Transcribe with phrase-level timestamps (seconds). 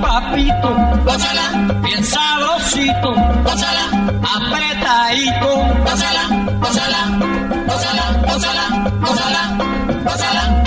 [0.00, 0.70] papito,
[1.04, 1.46] gózala,
[1.82, 3.84] bien sabrosito, gózala,
[4.36, 5.50] apretadito,
[5.84, 6.22] gózala,
[6.60, 7.00] gózala,
[7.66, 8.64] gózala, gózala,
[9.00, 9.42] gózala,
[10.04, 10.60] gózala.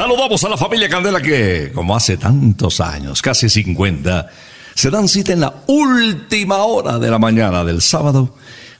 [0.00, 4.30] Saludamos a la familia Candela que, como hace tantos años, casi 50,
[4.74, 8.34] se dan cita en la última hora de la mañana del sábado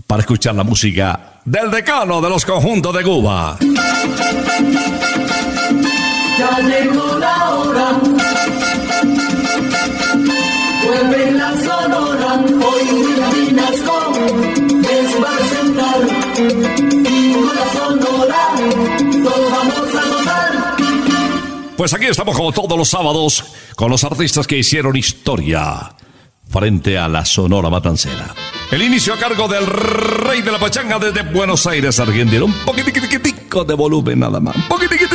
[0.06, 3.58] para escuchar la música del decano de los conjuntos de Cuba.
[6.38, 8.00] Ya llegó la hora.
[10.86, 12.44] Vuelve la sonora.
[12.66, 13.10] Hoy
[21.80, 23.42] Pues aquí estamos como todos los sábados
[23.74, 25.90] con los artistas que hicieron historia
[26.46, 28.34] frente a la Sonora Matancera.
[28.70, 32.44] El inicio a cargo del rey de la pachanga desde Buenos Aires, Argentina.
[32.44, 34.56] Un poquitico de volumen nada más.
[34.56, 35.06] Un poquitico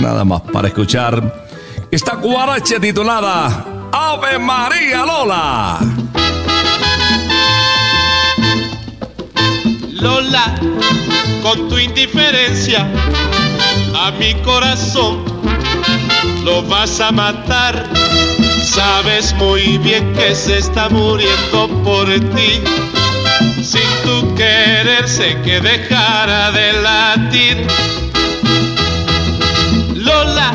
[0.00, 1.44] nada más para escuchar
[1.90, 5.80] esta guaracha titulada Ave María Lola.
[9.94, 10.54] Lola,
[11.42, 12.88] con tu indiferencia
[13.96, 15.32] a mi corazón
[16.44, 17.88] lo vas a matar.
[18.62, 22.62] Sabes muy bien que se está muriendo por ti.
[23.62, 27.66] Sin tu querer sé que dejara de latir.
[29.94, 30.52] Lola,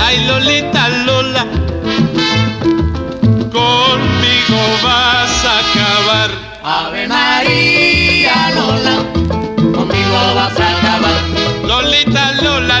[0.00, 1.46] ay Lolita Lola,
[3.52, 6.30] conmigo vas a acabar.
[6.62, 8.96] Ave María Lola,
[9.74, 11.20] conmigo vas a acabar.
[11.66, 12.80] Lolita Lola,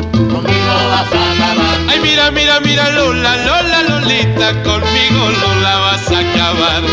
[1.89, 6.83] Ay, mira, mira, mira, Lola, Lola, Lolita, conmigo no la vas a acabar.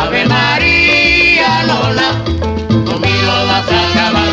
[0.00, 2.12] Ave María Lola,
[2.84, 4.32] conmigo vas a acabar.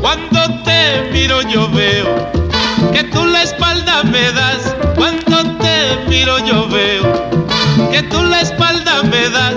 [0.00, 2.30] Cuando te miro yo veo
[2.92, 4.74] que tú la espalda me das.
[4.96, 7.30] Cuando te miro yo veo
[7.92, 9.56] que tú la espalda me das.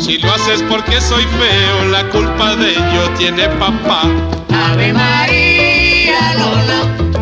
[0.00, 4.02] Si lo haces porque soy feo, la culpa de ello tiene papá.
[4.72, 7.21] Ave María Lola,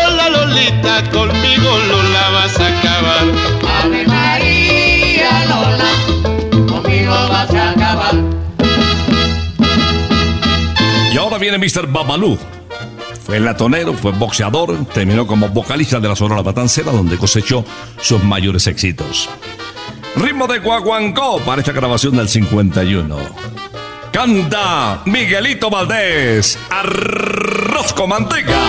[0.51, 3.23] Lolita, conmigo Lola vas a acabar.
[3.83, 8.15] Ave María Lola, conmigo vas a acabar.
[11.13, 11.87] Y ahora viene Mr.
[11.87, 12.37] Babalú.
[13.25, 17.63] Fue latonero, fue boxeador, terminó como vocalista de la Sonora Matancera, donde cosechó
[18.01, 19.29] sus mayores éxitos.
[20.17, 23.17] Ritmo de Guaguancó para esta grabación del 51.
[24.11, 28.59] Canta Miguelito Valdés, Arroz con Manteca.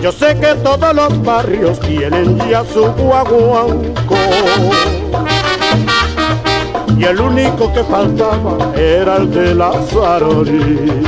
[0.00, 4.14] Yo sé que todos los barrios tienen ya su guaguanco.
[6.96, 11.02] Y el único que faltaba era el de la Sarori.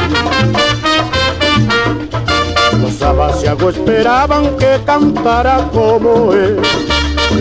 [2.81, 6.61] Los abasiagos esperaban que cantara como él.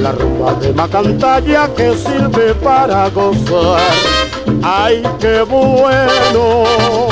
[0.01, 3.81] La rumba de Macantalla que sirve para gozar.
[4.61, 7.08] ¡Ay, qué bueno!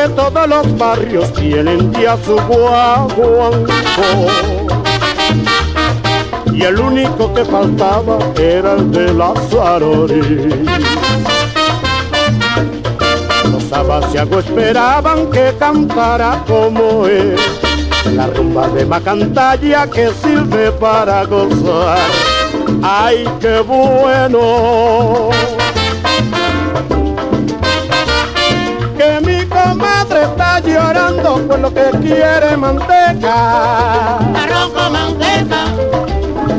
[0.00, 3.70] Que todos los barrios tienen ya su guaguanco.
[6.54, 10.68] Y el único que faltaba era el de la Sarori
[13.50, 17.36] Los abasiagos esperaban que cantara como él
[18.14, 21.98] La rumba de Macantalla que sirve para gozar.
[22.82, 25.30] ¡Ay, qué bueno!
[30.22, 34.18] Está llorando por lo que quiere manteca.
[34.18, 35.64] Arroz con manteca,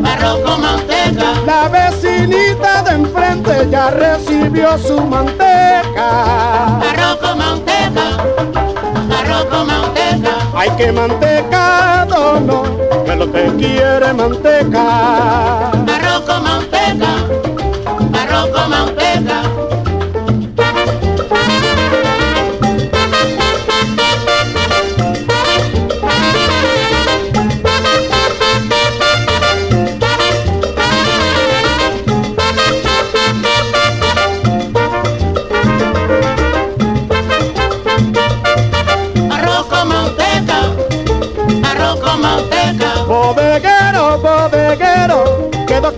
[0.05, 1.25] arroz con manteca.
[1.45, 6.79] La vecinita de enfrente ya recibió su manteca.
[6.89, 8.05] Arroz con manteca,
[9.19, 10.31] arroz con manteca.
[10.55, 12.63] Hay que mantecado no,
[13.05, 15.69] que lo que quiere manteca.
[15.71, 17.11] Arroz con manteca,
[18.13, 19.00] arroz con manteca.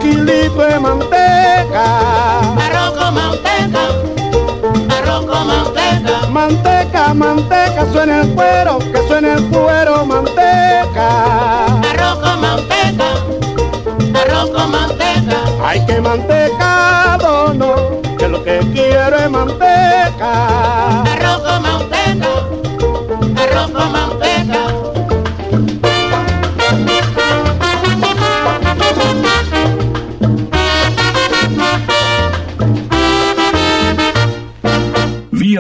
[0.03, 1.85] Kilitos de manteca.
[2.65, 3.83] Arroz con manteca,
[4.97, 6.27] arroz con manteca.
[6.29, 11.07] Manteca, manteca, suena el cuero, que suena el cuero, manteca.
[11.89, 13.07] Arroz con manteca,
[14.21, 15.37] arroz con manteca.
[15.65, 17.75] Hay que mantecado, no,
[18.17, 21.03] que lo que quiero es manteca,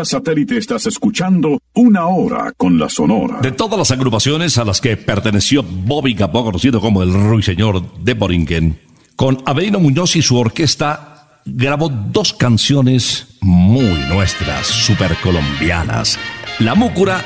[0.05, 3.39] Satélite estás escuchando Una Hora con la Sonora.
[3.41, 8.13] De todas las agrupaciones a las que perteneció Bobby Capó, conocido como el Ruiseñor de
[8.13, 8.79] Boringen,
[9.15, 16.17] con Avelino Muñoz y su orquesta grabó dos canciones muy nuestras, super colombianas,
[16.59, 17.23] La Múcura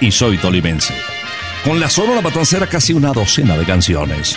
[0.00, 0.94] y soy tolimense.
[1.64, 4.36] Con la Sonora Matancera casi una docena de canciones.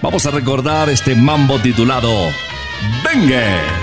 [0.00, 2.10] Vamos a recordar este mambo titulado
[3.04, 3.81] Dengue.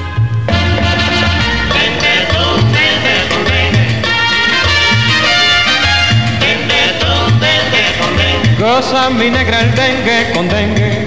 [8.70, 11.04] Goza mi negra el dengue con dengue.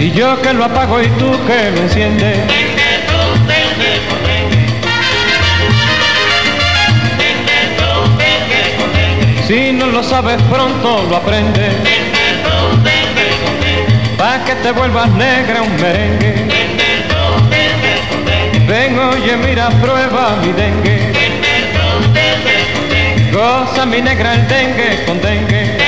[0.00, 2.38] Y yo que lo apago y tú que lo enciendes.
[9.46, 11.72] Si no lo sabes pronto lo aprendes.
[14.18, 16.34] Pa' que te vuelvas negra un merengue.
[16.48, 16.83] Ven,
[19.14, 21.12] oye, mira, prueba mi dengue.
[23.32, 25.78] Goza mi negra el dengue con dengue.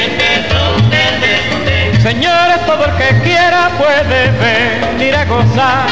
[2.03, 5.87] Señores, todo el que quiera puede venir a gozar.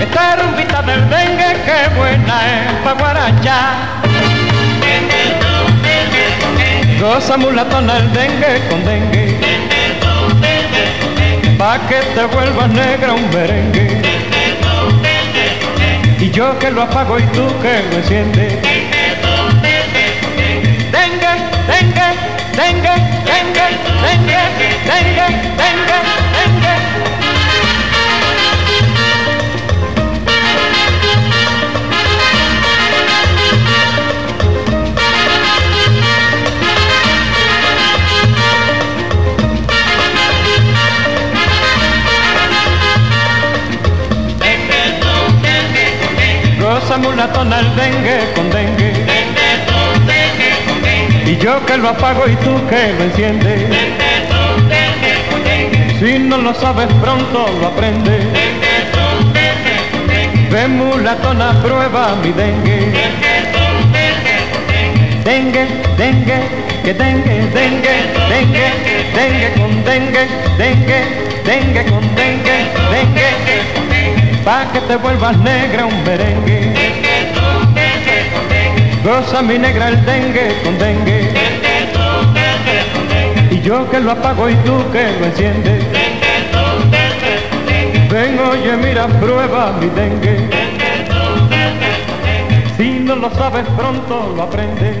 [0.00, 3.74] Esta rumbita del dengue, que buena es pa' guarachar.
[7.00, 9.38] Goza mulatona el dengue con dengue.
[11.58, 13.91] Pa' que te vuelvas negra un merengue.
[16.32, 18.54] Yo que lo apago y tú que lo enciendes.
[20.90, 21.32] Dengue,
[21.66, 22.08] dengue,
[22.56, 22.94] dengue,
[23.26, 23.66] dengue,
[24.00, 24.40] dengue,
[24.86, 25.26] dengue,
[25.58, 26.21] dengue,
[46.92, 48.92] Goza mulatona el dengue con dengue.
[51.24, 53.62] Y yo que lo apago y tú que lo enciendes.
[55.98, 58.26] Si no lo sabes pronto lo aprendes.
[60.50, 62.92] Ven mulatona, prueba mi dengue.
[65.24, 66.40] Dengue, dengue,
[66.84, 67.94] que dengue, dengue,
[68.28, 68.68] dengue,
[69.14, 71.04] dengue con dengue, dengue,
[71.46, 72.56] dengue con dengue,
[72.90, 73.41] dengue.
[74.44, 76.74] Pa' que te vuelvas negra un merengue.
[79.04, 81.32] Goza mi negra el dengue con dengue.
[83.50, 85.84] Y yo que lo apago y tú que lo enciendes.
[88.10, 90.50] Ven, oye, mira, prueba mi dengue.
[92.76, 94.96] Si no lo sabes pronto lo aprendes.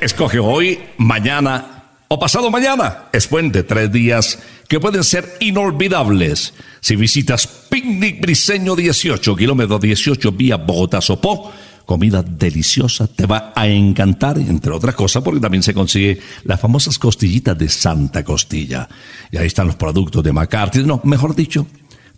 [0.00, 3.04] Escoge hoy, mañana o pasado mañana.
[3.12, 6.54] Es puente, tres días que pueden ser inolvidables.
[6.80, 11.52] Si visitas Picnic Briseño 18, kilómetro 18 vía Bogotá-Sopó,
[11.84, 16.98] comida deliciosa, te va a encantar, entre otras cosas, porque también se consigue las famosas
[16.98, 18.88] costillitas de Santa Costilla.
[19.30, 21.66] Y ahí están los productos de McCarthy, no, mejor dicho,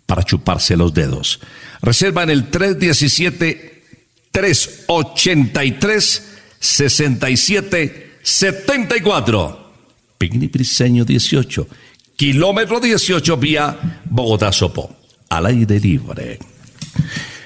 [0.05, 1.39] para chuparse los dedos.
[1.81, 3.83] Reserva en el 317
[4.31, 6.23] 383
[6.59, 9.66] 67 74.
[10.17, 11.67] Picnic Briseño 18,
[12.15, 14.95] kilómetro 18 vía Bogotá-Sopó,
[15.29, 16.39] al aire libre.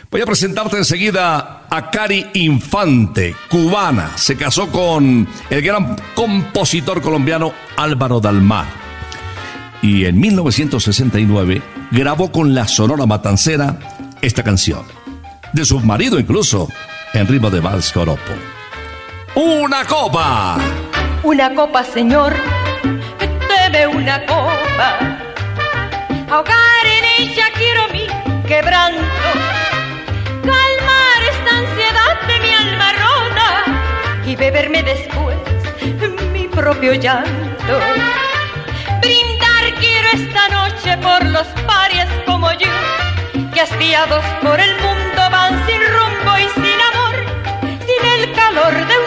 [0.09, 4.17] Voy a presentarte enseguida a Cari Infante, cubana.
[4.17, 8.67] Se casó con el gran compositor colombiano Álvaro Dalmar.
[9.81, 11.61] Y en 1969
[11.91, 13.79] grabó con la Sonora Matancera
[14.21, 14.83] esta canción.
[15.53, 16.67] De su marido incluso,
[17.13, 18.33] en ritmo de vals coropo.
[19.35, 20.57] ¡Una copa!
[21.23, 22.33] Una copa, señor,
[23.81, 25.17] deme una copa.
[26.29, 28.07] Ahogar en ella quiero mi
[28.47, 29.27] quebranto.
[30.43, 33.49] Calmar esta ansiedad de mi alma rota
[34.25, 35.37] y beberme después
[36.33, 37.79] mi propio llanto.
[39.01, 42.69] Brindar quiero esta noche por los parias como yo,
[43.53, 47.15] que hastiados por el mundo van sin rumbo y sin amor,
[47.87, 49.00] sin el calor de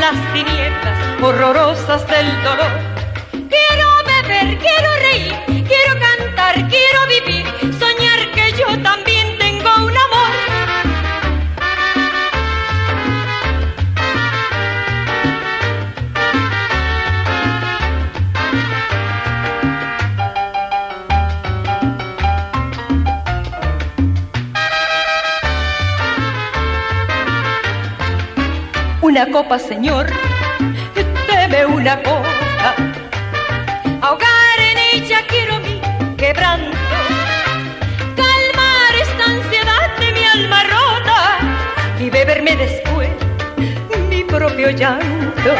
[0.00, 2.72] las tinieblas horrorosas del dolor.
[3.32, 5.34] Quiero beber, quiero reír,
[5.68, 7.44] quiero cantar, quiero vivir,
[29.20, 30.06] Una copa, señor,
[31.28, 32.74] deme una copa.
[34.00, 35.78] Ahogar en ella quiero mi
[36.16, 36.78] quebranto.
[38.16, 41.38] Calmar esta ansiedad de mi alma rota
[41.98, 43.10] y beberme después
[44.08, 45.50] mi propio llanto.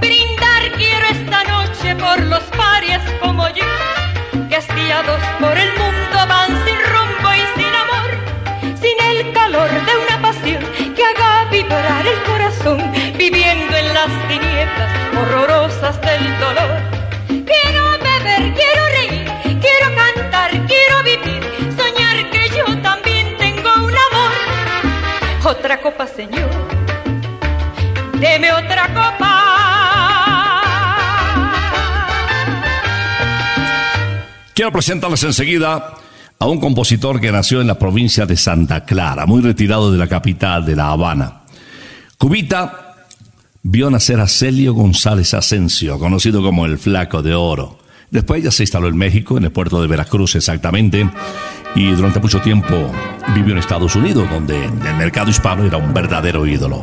[0.00, 3.66] Brindar quiero esta noche por los parias como yo,
[4.48, 6.39] que hastiados por el mundo van
[15.16, 16.80] horrorosas del dolor.
[17.26, 21.42] Quiero beber, quiero reír, quiero cantar, quiero vivir,
[21.76, 24.32] soñar que yo también tengo un amor.
[25.44, 26.50] Otra copa, Señor,
[28.18, 29.40] deme otra copa.
[34.54, 35.94] Quiero presentarles enseguida
[36.38, 40.06] a un compositor que nació en la provincia de Santa Clara, muy retirado de la
[40.06, 41.40] capital de La Habana.
[42.18, 42.89] Cubita
[43.62, 47.78] vio nacer a Celio González Asensio, conocido como el Flaco de Oro.
[48.10, 51.08] Después ya se instaló en México, en el puerto de Veracruz exactamente,
[51.74, 52.90] y durante mucho tiempo
[53.34, 56.82] vivió en Estados Unidos, donde el mercado hispano era un verdadero ídolo.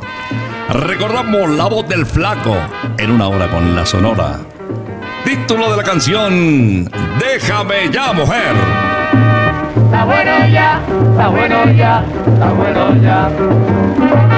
[0.70, 2.56] Recordamos la voz del Flaco
[2.98, 4.40] en una hora con la Sonora.
[5.26, 8.56] Título de la canción, Déjame ya, mujer.
[9.86, 10.82] Está bueno ya,
[11.12, 14.37] está bueno ya, está bueno ya.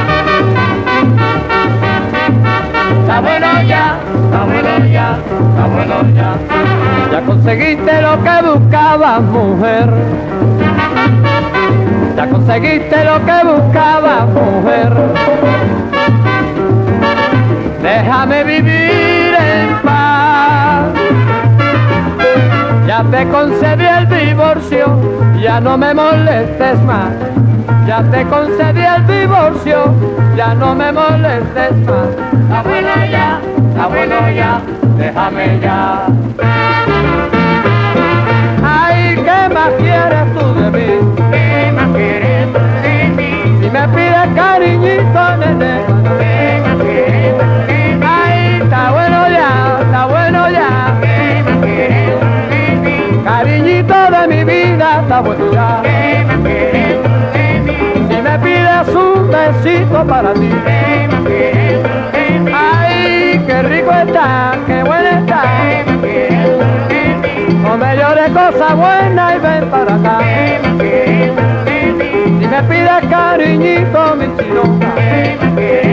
[3.10, 6.36] Está bueno ya, está bueno ya, está bueno ya.
[7.12, 9.90] Ya conseguiste lo que buscabas, mujer.
[12.16, 14.94] Ya conseguiste lo que buscabas, mujer.
[17.82, 20.94] Déjame vivir en paz.
[22.86, 24.86] Ya te concedí el divorcio,
[25.42, 27.10] ya no me molestes más.
[27.90, 29.96] Ya te concedí el divorcio,
[30.38, 32.10] ya no me molestes más.
[32.34, 34.62] Está bueno ya, está bueno ya,
[34.96, 36.06] déjame ya.
[38.64, 40.49] Ay, ¿qué más quieres tú
[59.88, 60.50] para ti.
[62.54, 65.44] Ay, qué rico está, qué bueno está.
[67.64, 70.20] No me llores cosa buena y ven para acá.
[72.40, 75.89] Si me pides cariñito, mi chilonga.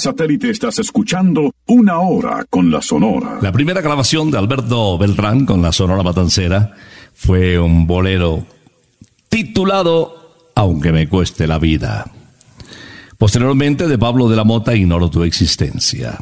[0.00, 3.38] Satélite estás escuchando Una Hora con la Sonora.
[3.42, 6.72] La primera grabación de Alberto Beltrán con la Sonora Matancera
[7.12, 8.46] fue un bolero
[9.28, 12.10] titulado Aunque me cueste la vida.
[13.18, 16.18] Posteriormente de Pablo de la Mota Ignoro tu existencia.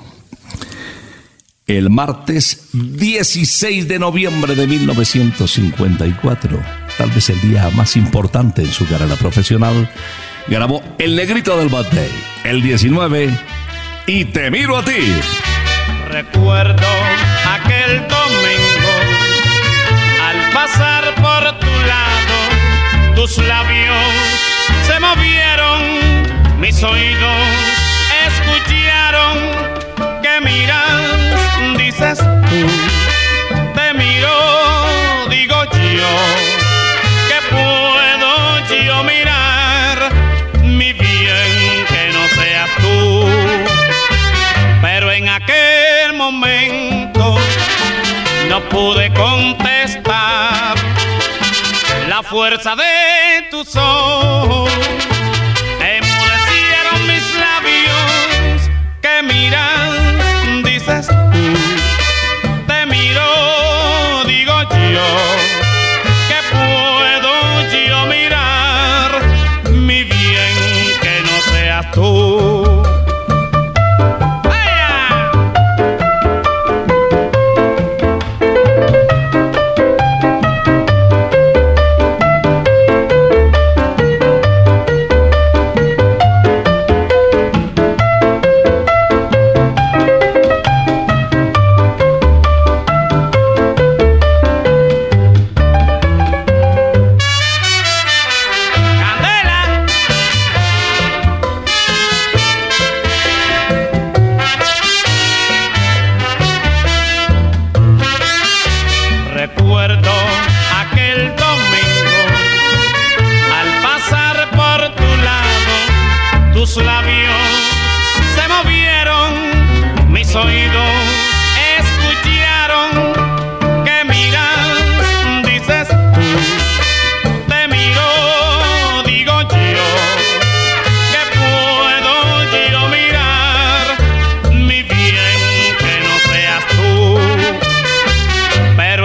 [1.67, 6.59] El martes 16 de noviembre de 1954,
[6.97, 9.89] tal vez el día más importante en su carrera profesional,
[10.49, 12.11] grabó El Negrito del Batey,
[12.45, 13.39] el 19,
[14.09, 15.15] y Te miro a ti.
[16.09, 16.87] Recuerdo
[17.47, 18.95] aquel domingo
[20.27, 23.97] al pasar por tu lado tus labios
[24.87, 27.37] se movieron, mis oídos
[28.27, 29.37] escucharon
[30.23, 32.98] que miras, dices tú,
[48.59, 50.75] no pude contestar
[52.09, 54.71] la fuerza de tus ojos.
[55.81, 61.09] Emudecieron mis labios que miran, dices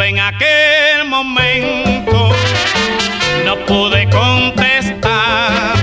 [0.05, 2.29] en aquel momento
[3.45, 5.75] no pude contestar.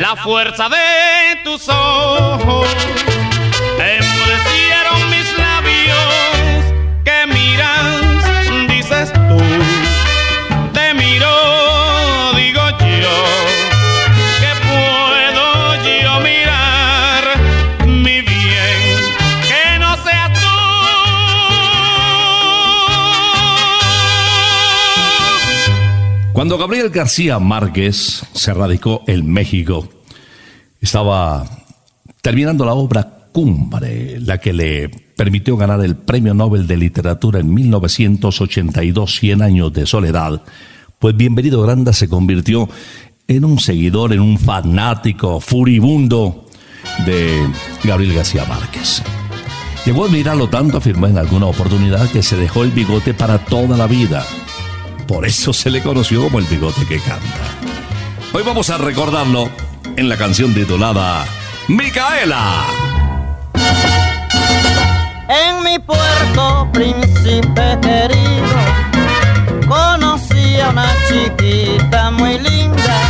[0.00, 2.68] La fuerza de tus ojos
[26.34, 29.88] Cuando Gabriel García Márquez se radicó en México,
[30.80, 31.46] estaba
[32.22, 37.54] terminando la obra Cumbre, la que le permitió ganar el Premio Nobel de Literatura en
[37.54, 40.42] 1982, 100 años de soledad,
[40.98, 42.68] pues Bienvenido Granda se convirtió
[43.28, 46.46] en un seguidor, en un fanático furibundo
[47.06, 47.46] de
[47.84, 49.04] Gabriel García Márquez.
[49.86, 53.76] Llegó a admirarlo tanto, afirmó en alguna oportunidad, que se dejó el bigote para toda
[53.76, 54.26] la vida.
[55.06, 57.44] Por eso se le conoció como el bigote que canta.
[58.32, 59.50] Hoy vamos a recordarlo
[59.96, 61.24] en la canción titulada
[61.68, 62.64] Micaela.
[65.28, 68.56] En mi puerto, príncipe querido,
[69.68, 73.00] conocí a una chiquita muy linda.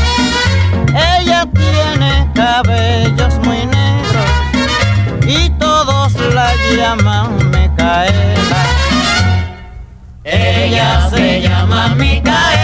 [1.21, 4.31] Ella tiene cabellos muy negros
[5.27, 8.44] y todos la llaman Micaela.
[10.27, 12.64] Ella se llama Micaela,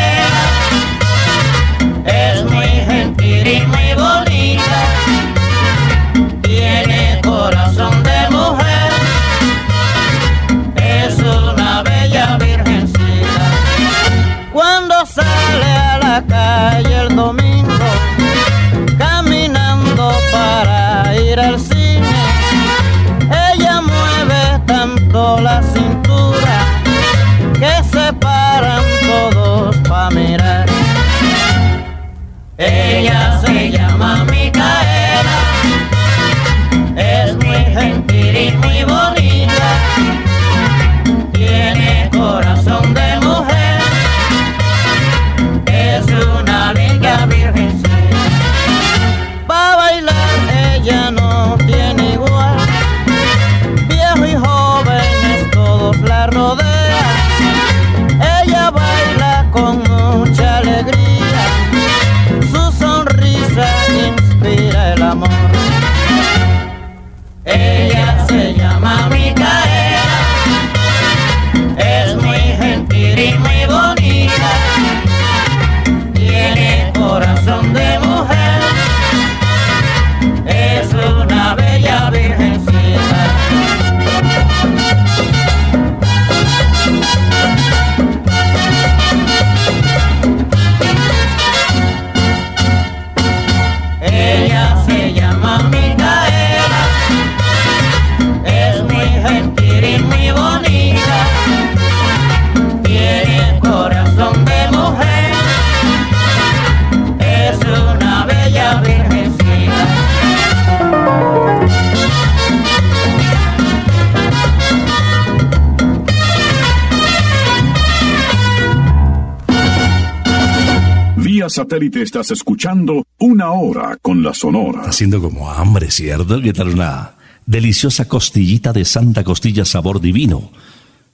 [121.50, 124.82] satélite estás escuchando Una Hora con la Sonora.
[124.82, 126.40] Haciendo como hambre, ¿cierto?
[126.40, 127.12] ¿Qué una
[127.46, 130.52] deliciosa costillita de Santa Costilla sabor divino?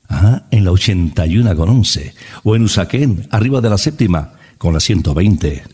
[0.09, 2.15] Ah, en la 81 con 11.
[2.45, 5.65] O en Usaquén, arriba de la séptima, con la 120.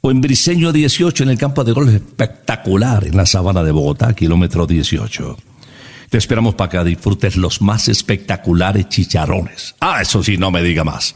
[0.00, 4.12] O en Briseño 18, en el campo de golf espectacular, en la sabana de Bogotá,
[4.12, 5.36] kilómetro 18.
[6.10, 9.74] Te esperamos para que disfrutes los más espectaculares chicharrones.
[9.80, 11.14] Ah, eso sí, no me diga más.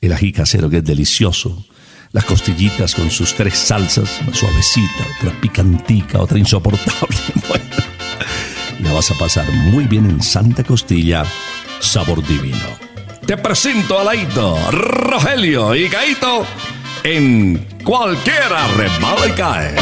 [0.00, 1.64] El ají casero que es delicioso.
[2.12, 7.16] Las costillitas con sus tres salsas, una suavecita, otra picantica, otra insoportable.
[7.48, 7.64] Bueno,
[8.80, 11.24] la vas a pasar muy bien en Santa Costilla,
[11.78, 12.66] sabor divino.
[13.26, 16.44] Te presento a Laito, Rogelio y Gaito
[17.04, 19.76] en Cualquiera Remala y Cae.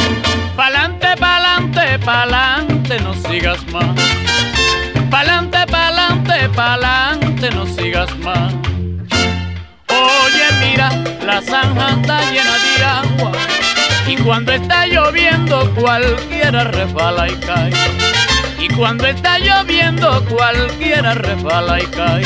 [0.54, 3.98] Pa'lante, pa'lante, pa'lante, no sigas más.
[5.10, 8.52] Pa'lante, pa'lante, pa'lante, no sigas más.
[9.98, 10.90] Oye, mira,
[11.24, 13.32] la zanja está llena de agua.
[14.06, 17.72] Y cuando está lloviendo, cualquiera resbala y cae.
[18.60, 22.22] Y cuando está lloviendo, cualquiera resbala y cae.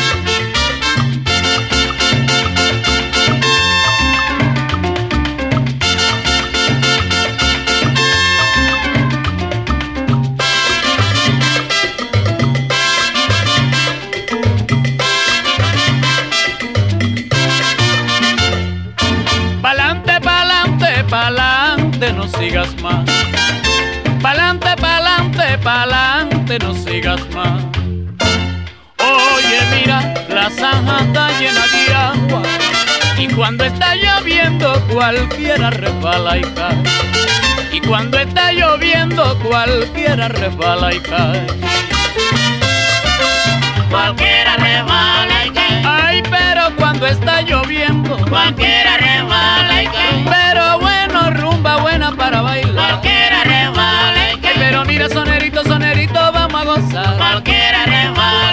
[19.83, 23.05] Pa'lante, pa'lante, pa'lante, no sigas más.
[24.23, 27.65] Pa'lante, pa'lante, pa'lante, no sigas más.
[29.01, 32.43] Oye, mira, la zanja está llena de agua.
[33.19, 36.83] Y cuando está lloviendo, cualquiera resbala y cae.
[37.73, 41.45] Y cuando está lloviendo, cualquiera resbala y cae.
[43.91, 45.83] Cualquiera resbala y cae.
[45.85, 46.12] Ay,
[46.77, 50.25] cuando está lloviendo, cualquiera resbala y cae.
[50.25, 52.75] Pero bueno, rumba buena para bailar.
[52.75, 54.55] Cualquiera resbala y cae.
[54.59, 57.17] Pero mira, sonerito, sonerito, vamos a gozar.
[57.17, 58.52] Cualquiera resbala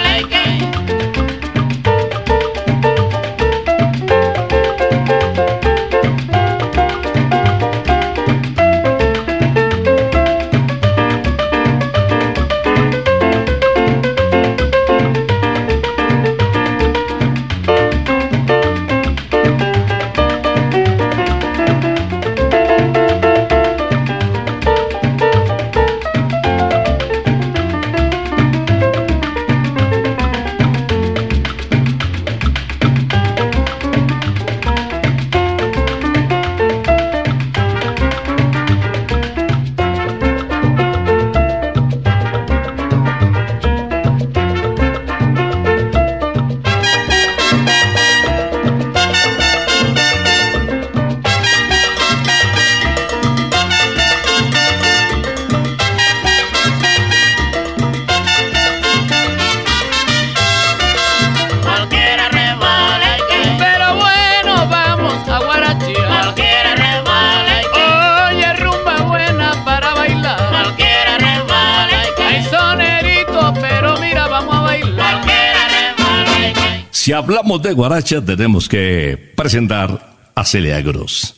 [77.02, 81.34] Si hablamos de guaracha, tenemos que presentar a Celia Cruz.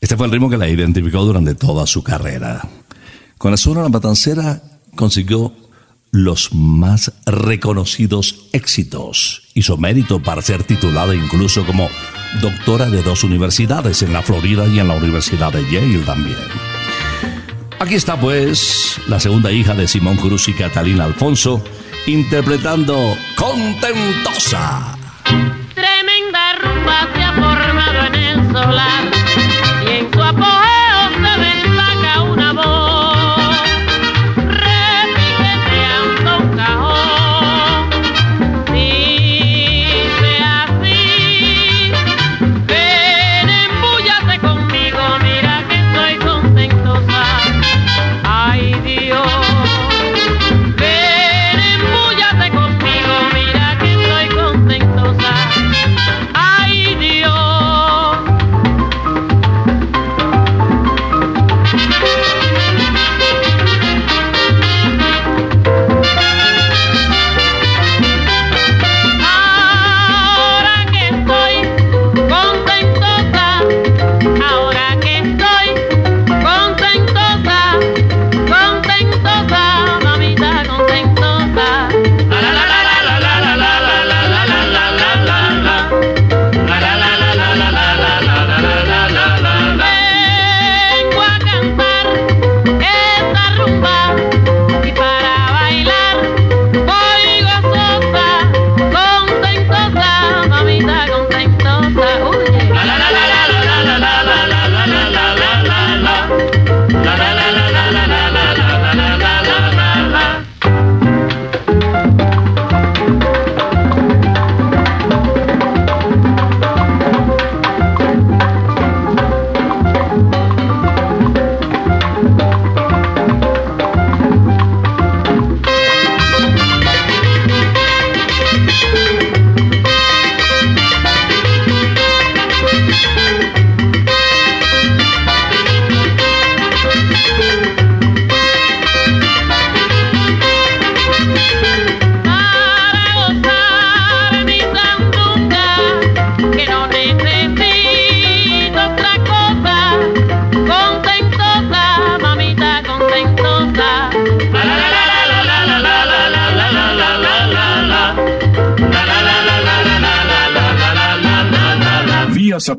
[0.00, 2.68] Este fue el ritmo que la identificó durante toda su carrera.
[3.38, 4.60] Con la Sonora Matancera
[4.96, 5.52] consiguió
[6.10, 9.42] los más reconocidos éxitos.
[9.54, 11.88] Hizo mérito para ser titulada incluso como
[12.42, 16.36] doctora de dos universidades, en la Florida y en la Universidad de Yale también.
[17.78, 21.62] Aquí está pues la segunda hija de Simón Cruz y Catalina Alfonso,
[22.10, 24.96] interpretando Contentosa.
[25.74, 29.04] Tremenda rumba se ha formado en el solar
[29.86, 30.69] y en su apogeo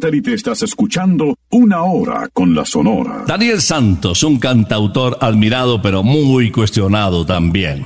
[0.01, 3.23] satélite estás escuchando Una Hora con la Sonora.
[3.27, 7.85] Daniel Santos, un cantautor admirado pero muy cuestionado también.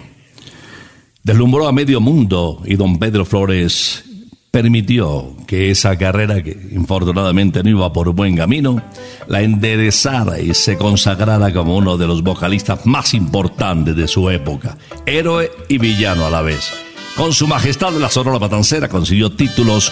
[1.24, 4.06] Deslumbró a medio mundo y don Pedro Flores
[4.50, 8.82] permitió que esa carrera, que infortunadamente no iba por buen camino,
[9.28, 14.78] la enderezara y se consagrara como uno de los vocalistas más importantes de su época,
[15.06, 16.72] héroe y villano a la vez.
[17.18, 19.92] Con su majestad la Sonora Matancera consiguió títulos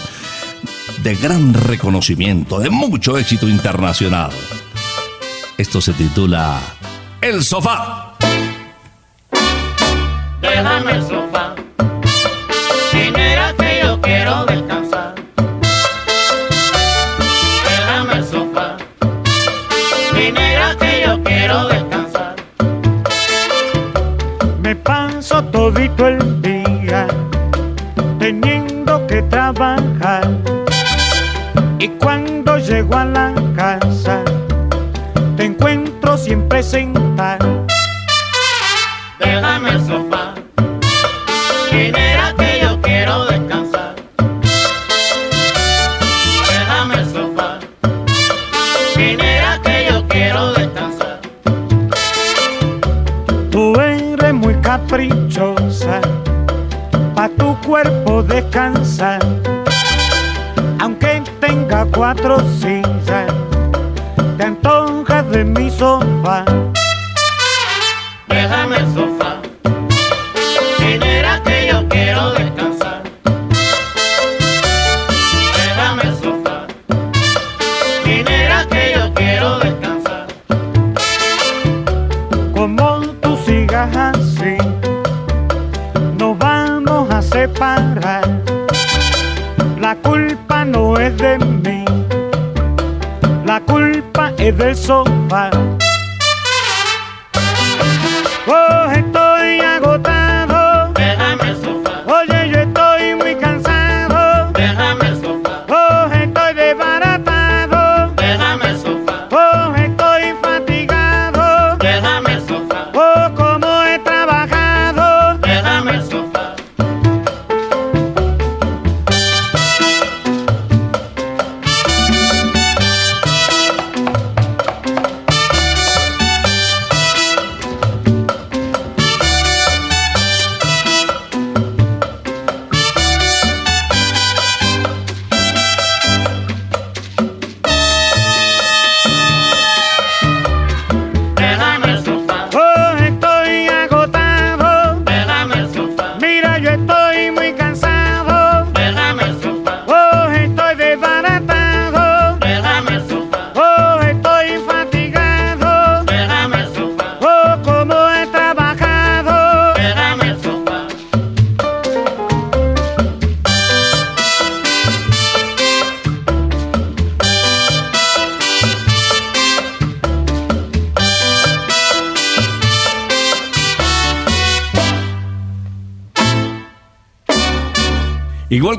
[1.02, 4.30] de gran reconocimiento, de mucho éxito internacional.
[5.56, 6.60] Esto se titula
[7.20, 8.16] El Sofá.
[10.42, 11.13] El sofá.
[60.78, 62.36] Aunque tenga cuatro
[94.48, 95.73] es del sofá.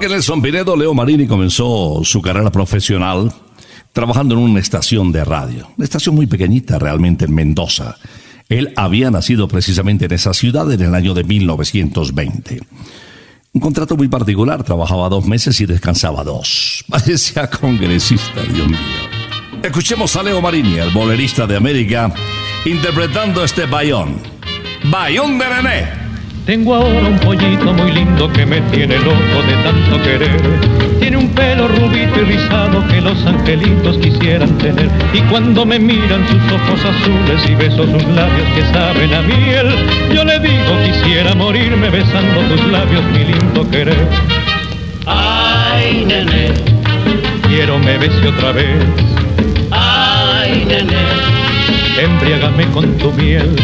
[0.06, 3.34] Que Nelson Pinedo, Leo Marini comenzó su carrera profesional
[3.92, 7.96] trabajando en una estación de radio, una estación muy pequeñita realmente en Mendoza.
[8.48, 12.62] Él había nacido precisamente en esa ciudad en el año de 1920.
[13.54, 16.86] Un contrato muy particular, trabajaba dos meses y descansaba dos.
[16.90, 18.78] Parecía congresista, Dios mío.
[19.64, 22.14] Escuchemos a Leo Marini, el bolerista de América,
[22.64, 24.20] interpretando este bayón.
[24.84, 26.05] Bayón de René.
[26.46, 30.42] Tengo ahora un pollito muy lindo que me tiene loco de tanto querer.
[31.00, 34.88] Tiene un pelo rubito y rizado que los angelitos quisieran tener.
[35.14, 39.76] Y cuando me miran sus ojos azules y beso sus labios que saben a miel,
[40.14, 44.08] yo le digo quisiera morirme besando tus labios, mi lindo querer.
[45.08, 46.52] Ay, nene.
[47.48, 48.84] Quiero me bese otra vez,
[49.72, 50.98] Ay, nene.
[52.00, 53.56] embriágame con tu miel.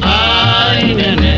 [0.00, 1.33] Ay, nene.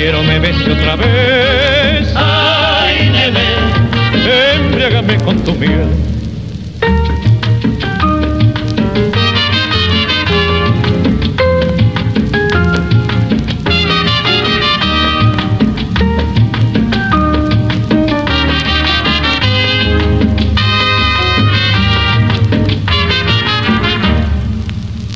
[0.00, 4.54] Quiero me bese otra vez, Ay, nene.
[4.54, 5.88] embriágame con tu miel.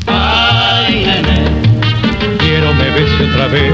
[0.07, 1.45] Ay, nene.
[2.39, 3.73] Quiero me bese otra vez,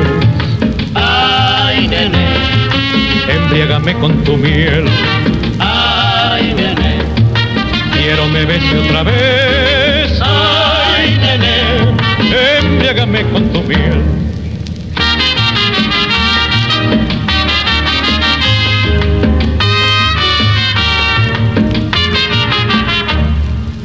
[3.59, 4.85] embriágame con tu miel.
[5.59, 6.99] Ay, nene.
[7.93, 10.21] quiero me bese otra vez.
[10.21, 11.97] Ay, nene,
[12.61, 14.01] embriágame con tu miel.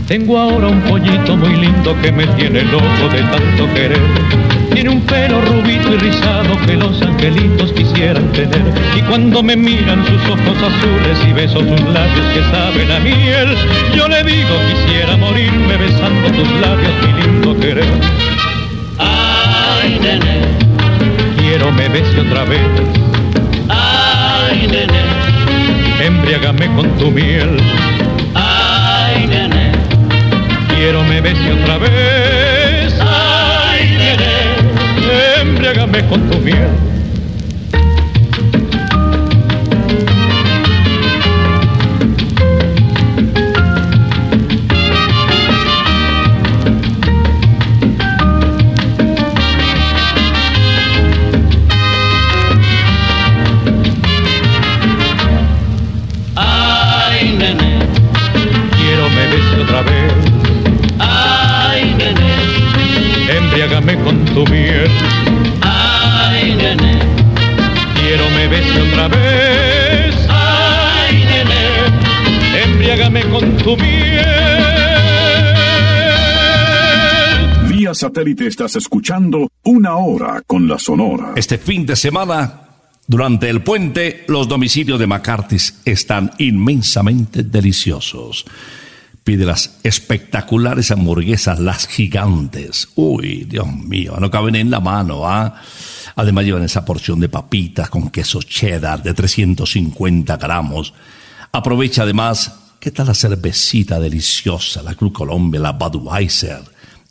[0.08, 4.63] Tengo ahora un pollito muy lindo que me tiene loco de tanto querer.
[4.74, 8.62] Tiene un pelo rubito y rizado que los angelitos quisieran tener.
[8.98, 13.56] Y cuando me miran sus ojos azules y beso sus labios que saben a miel,
[13.96, 17.86] yo le digo quisiera morirme besando tus labios, mi lindo querer.
[18.98, 20.42] Ay, nene,
[21.38, 22.60] Quiero me bese otra vez,
[23.70, 27.58] ay, nene, embriágame con tu miel.
[28.34, 29.72] ay, nene,
[30.70, 32.33] Quiero me bese otra vez,
[35.74, 36.93] embriágame con tu miel.
[73.64, 74.26] Tu miel.
[77.70, 81.34] Vía satélite estás escuchando Una Hora con la Sonora.
[81.36, 82.62] Este fin de semana,
[83.08, 88.46] durante el puente, los domicilios de McCarthy's están inmensamente deliciosos.
[89.24, 92.90] Pide las espectaculares hamburguesas, las gigantes.
[92.96, 95.62] Uy, Dios mío, no caben en la mano, ¿ah?
[96.16, 100.94] Además llevan esa porción de papitas con queso cheddar de 350 gramos.
[101.54, 106.62] Aprovecha además, ¿qué tal la cervecita deliciosa, la Club Colombia, la Budweiser?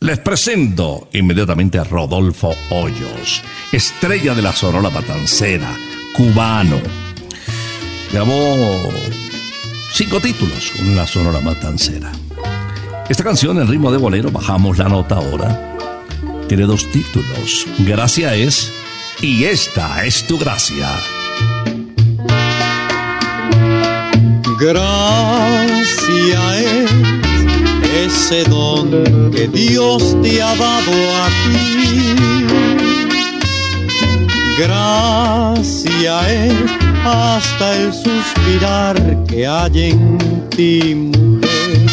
[0.00, 3.40] Les presento inmediatamente a Rodolfo Hoyos,
[3.70, 5.72] estrella de la Sonora Matancera,
[6.16, 6.80] cubano.
[8.10, 8.90] Grabó
[9.92, 12.10] cinco títulos con la Sonora Matancera.
[13.08, 15.76] Esta canción, en ritmo de bolero, bajamos la nota ahora.
[16.48, 17.66] Tiene dos títulos.
[17.78, 18.70] Gracia es
[19.20, 20.88] y esta es tu gracia.
[24.58, 26.90] Gracia es
[28.06, 33.09] ese don que Dios te ha dado a ti.
[34.58, 36.70] Gracia es
[37.04, 40.18] hasta el suspirar que hay en
[40.50, 41.86] ti, mujer.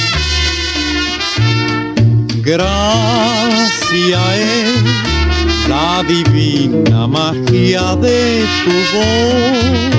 [2.43, 9.97] Gracia es la divina magia de tu voz.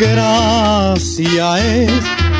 [0.00, 1.92] Gracia es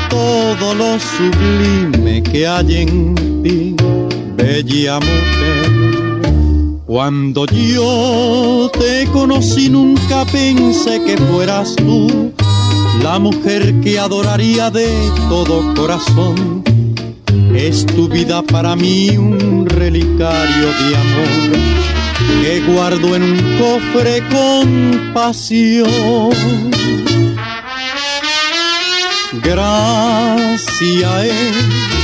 [0.09, 3.75] todo lo sublime que hay en ti,
[4.35, 6.06] bella mujer.
[6.87, 12.31] Cuando yo te conocí nunca pensé que fueras tú
[13.03, 14.87] la mujer que adoraría de
[15.27, 16.63] todo corazón.
[17.53, 21.59] Es tu vida para mí un relicario de amor
[22.41, 26.31] que guardo en un cofre con pasión.
[29.43, 31.96] Gracia es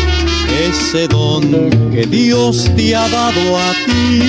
[0.69, 4.21] ese don que Dios te ha dado a ti.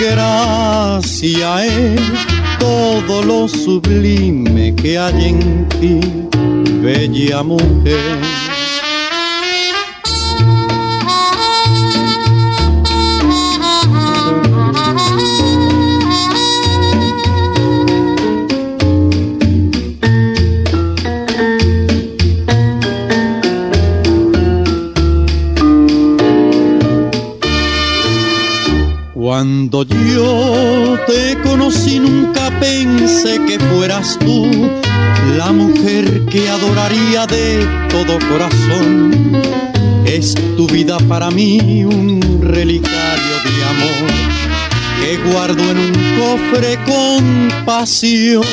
[0.00, 2.00] Gracia es
[2.58, 6.00] todo lo sublime que hay en ti,
[6.82, 8.43] bella mujer.
[37.26, 39.42] De todo corazón.
[40.04, 44.10] Es tu vida para mí un relicario de amor
[45.00, 48.44] que guardo en un cofre con pasión.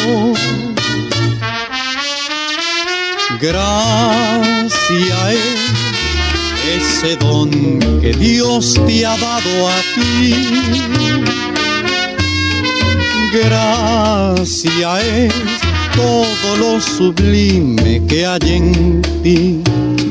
[3.39, 5.71] Gracia es
[6.77, 7.49] ese don
[7.99, 10.35] que Dios te ha dado a ti.
[13.33, 15.50] Gracia es
[15.95, 19.61] todo lo sublime que hay en ti,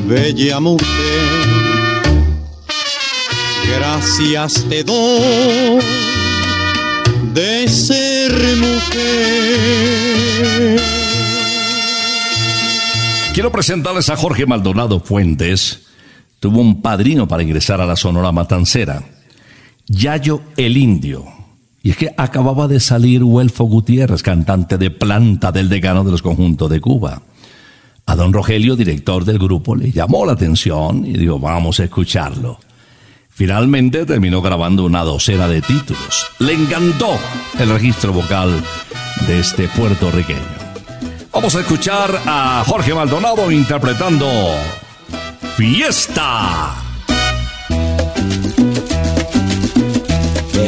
[0.07, 1.51] bella mujer.
[3.77, 5.81] Gracias te doy
[7.33, 9.61] de ser mujer.
[13.33, 15.87] Quiero presentarles a Jorge Maldonado Fuentes.
[16.39, 19.03] Tuvo un padrino para ingresar a la Sonora Matancera,
[19.87, 21.40] Yayo el Indio.
[21.83, 26.21] Y es que acababa de salir Huelfo Gutiérrez, cantante de planta del decano de los
[26.21, 27.21] conjuntos de Cuba.
[28.05, 32.59] A don Rogelio, director del grupo, le llamó la atención y dijo, vamos a escucharlo.
[33.29, 36.27] Finalmente terminó grabando una docena de títulos.
[36.39, 37.17] Le encantó
[37.57, 38.61] el registro vocal
[39.25, 40.61] de este puertorriqueño.
[41.33, 44.27] Vamos a escuchar a Jorge Maldonado interpretando
[45.55, 46.80] Fiesta.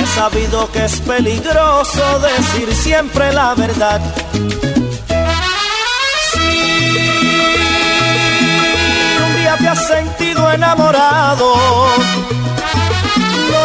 [0.00, 4.00] He sabido que es peligroso decir siempre la verdad.
[6.32, 6.48] Si
[9.24, 11.54] un día te has sentido enamorado,
[13.50, 13.64] no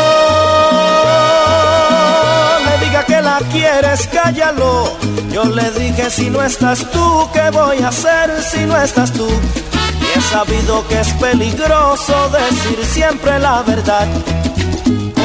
[2.69, 4.97] le diga que la quieres, cállalo.
[5.31, 9.27] Yo le dije, si no estás tú, ¿qué voy a hacer si no estás tú?
[9.27, 14.07] Y he sabido que es peligroso decir siempre la verdad.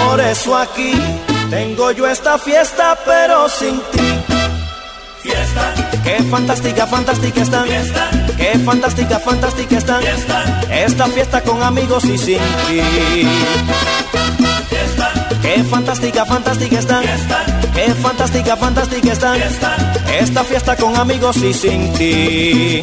[0.09, 0.93] Por eso aquí
[1.51, 4.01] tengo yo esta fiesta, pero sin ti.
[5.21, 5.75] Fiesta.
[6.03, 7.67] Qué fantástica, fantástica están.
[7.67, 8.11] Fiesta.
[8.39, 10.01] Qué fantástica, fantástica están.
[10.01, 10.61] Fiesta.
[10.71, 12.81] Esta fiesta con amigos y sin ti.
[14.71, 15.13] Fiesta.
[15.43, 17.03] Qué fantástica, fantástica están.
[17.03, 17.45] Fiesta.
[17.75, 19.41] Qué fantástica, fantástica están.
[20.19, 22.83] Esta fiesta con amigos y sin ti.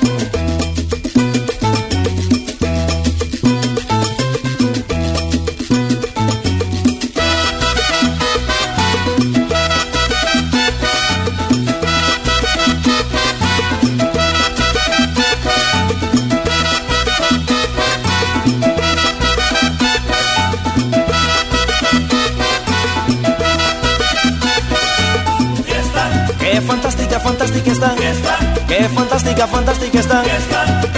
[27.61, 28.65] Fantástica, está.
[28.67, 30.23] Qué fantástica, fantástica está.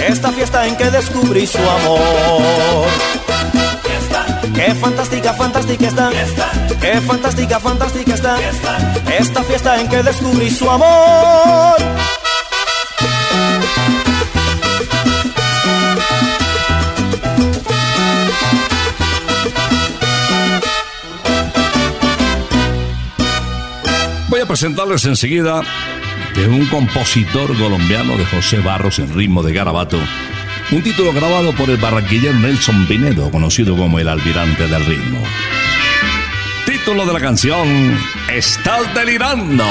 [0.07, 2.87] Esta fiesta en que descubrí su amor.
[4.55, 6.09] Qué fantástica, fantástica está.
[6.79, 8.37] Qué fantástica, fantástica está.
[9.17, 11.75] Esta fiesta en que descubrí su amor.
[24.29, 25.61] Voy a presentarles enseguida
[26.35, 29.99] de un compositor colombiano de José Barros en ritmo de garabato.
[30.71, 35.19] Un título grabado por el barranquillero Nelson Pinedo, conocido como el almirante del ritmo.
[36.65, 37.97] Título de la canción,
[38.31, 39.65] Estás delirando.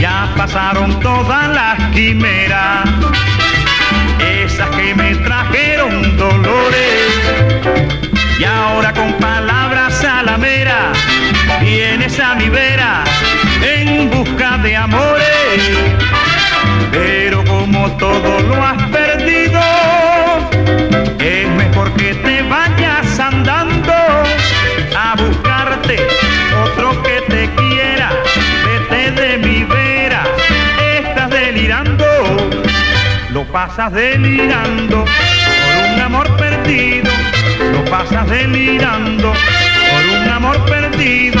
[0.00, 2.88] Ya pasaron todas las quimeras,
[4.42, 7.12] esas que me trajeron dolores.
[8.38, 10.92] Y ahora con palabras salamera
[11.60, 13.04] vienes a mi vera
[13.62, 15.62] en busca de amores.
[16.92, 19.60] Pero como todo lo has perdido,
[21.18, 23.92] es mejor que te vayas andando
[24.96, 25.98] a buscarte
[26.64, 28.10] otro que te quiera.
[28.64, 30.24] Vete de mi vera,
[30.98, 32.04] estás delirando,
[33.30, 37.10] lo pasas delirando por un amor perdido,
[37.72, 41.40] lo pasas delirando por un amor perdido,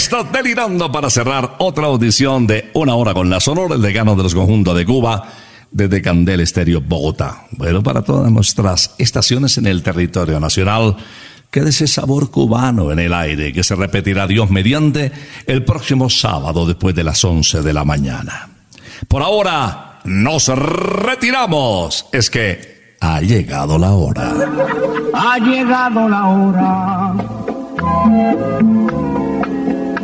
[0.00, 4.22] Estás delirando para cerrar otra audición de Una Hora con la Sonora, el decano de
[4.22, 5.28] los conjuntos de Cuba,
[5.70, 7.44] desde Candel Estéreo, Bogotá.
[7.50, 10.96] Bueno, para todas nuestras estaciones en el territorio nacional,
[11.50, 15.12] queda ese sabor cubano en el aire que se repetirá Dios mediante
[15.46, 18.48] el próximo sábado después de las 11 de la mañana.
[19.06, 22.06] Por ahora, nos retiramos.
[22.10, 24.32] Es que ha llegado la hora.
[25.12, 27.14] Ha llegado la hora.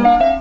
[0.00, 0.40] Gózala,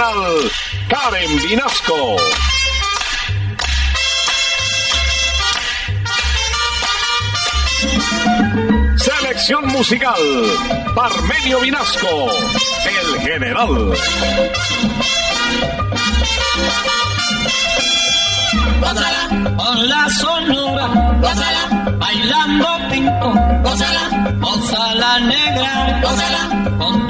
[0.00, 0.50] Selección Nacional,
[0.88, 2.16] Karen Vinasco.
[8.96, 10.14] Selección musical,
[10.94, 12.30] Parmenio Vinasco,
[12.86, 13.92] el general.
[18.80, 20.86] Gózala con la sonora,
[21.20, 27.09] gózala bailando pinto, gózala, gózala negra, gózala con tu